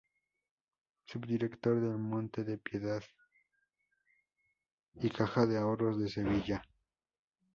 Subdirector 1.05 1.79
del 1.79 1.99
Monte 1.99 2.43
de 2.43 2.57
Piedad 2.57 3.03
y 4.95 5.11
Caja 5.11 5.45
de 5.45 5.59
Ahorros 5.59 5.99
de 5.99 6.09
Sevilla. 6.09 6.63